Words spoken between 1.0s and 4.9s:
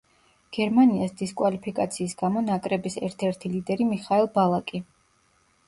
დისკვალიფიკაციის გამო ნაკრების ერთ-ერთი ლიდერი მიხაელ ბალაკი.